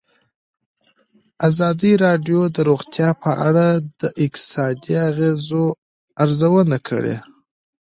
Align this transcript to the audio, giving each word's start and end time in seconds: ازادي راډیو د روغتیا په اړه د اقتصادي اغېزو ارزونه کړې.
ازادي 1.49 1.93
راډیو 2.05 2.39
د 2.55 2.57
روغتیا 2.69 3.09
په 3.23 3.31
اړه 3.47 3.67
د 3.99 4.01
اقتصادي 4.23 4.93
اغېزو 5.09 5.65
ارزونه 6.23 6.77
کړې. 6.87 7.15